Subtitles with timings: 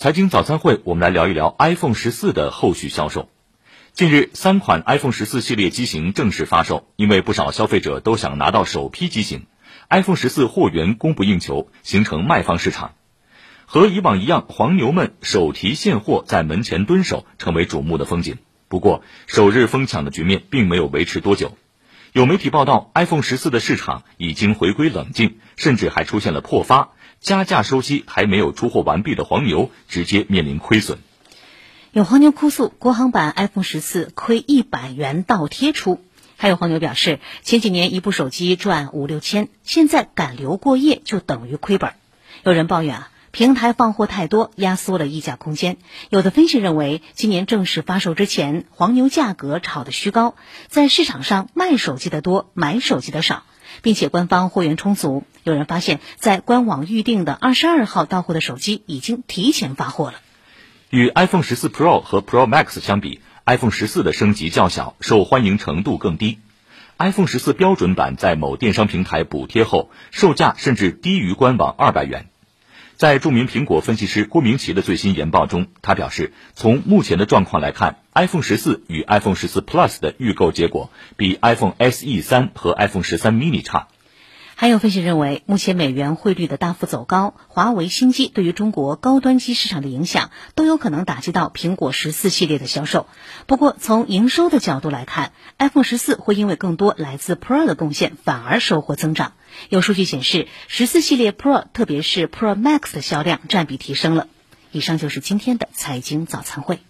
[0.00, 3.28] 财经早餐会，我们来聊一聊 iPhone 十四的后续销售。
[3.92, 9.44] 近日，三款 iPhone 十四系列机型正式发售，因为不少消费者都想拿到首批机型
[9.90, 12.94] ，iPhone 十四货源供不应求，形成卖方市场。
[13.66, 18.38] 和以往一样，黄牛们手提现货在门前蹲守，成为瞩目的风景。
[18.68, 21.58] 不过，首日疯抢的局面并没有维持多久。
[22.12, 26.90] 有媒体报道，iPhone 十四的市场已经回归冷静，甚至还出现了破发。
[27.20, 30.98] 加价收息还没有出货完毕的黄牛直接面临亏损。
[31.92, 36.02] 有黄牛哭诉，国行版 iPhone 十四亏一百元倒贴出。
[36.36, 41.92] 还有黄牛表示，前几年一部手机赚五六千，现在赶留过夜就等于亏本。
[42.42, 45.76] 有人抱怨啊，平台放货太多，压缩了溢价空间。
[46.08, 50.34] 有的分析认为，今年正式发售之前，黄牛价格炒得虚高，
[50.68, 53.44] 在市场上卖手机的多，买手机的少。
[53.82, 60.14] 并且官方货源充足，有人发现，在官网预定的二十二号到货的手机已经提前发货了。
[60.90, 66.40] 与 iPhone 十四 Pro 和 Pro Max 相比，iPhone 十四的升级较小，受欢迎程度更低。
[66.98, 72.26] iPhone 十四标准版在某电商平台补贴后，售价甚至低于官网二百元。
[73.00, 83.88] 在著名苹果分析师郭明奇的最新研报中，他表示，从目前的状况来看，iPhone 十四与 iPhone 十四 Plus 的预购结果比 iPhone SE 三和 iPhone 十三 mini 差。
[84.60, 93.06] 还有分析认为，目前美元汇率的大幅走高，华为新机对于中国高端机市场的影响，都有可能打击到苹果十四系列的销售。
[93.46, 99.32] 不过，从营收的角度来看，iPhone 十四会因为更多来自 Pro 的贡献，反而收获增长。
[99.70, 104.26] 有数据显示，十四系列 Pro，特别是 Pro Max 的销量占比提升了。
[104.72, 106.80] 以上就是今天的财经早餐会。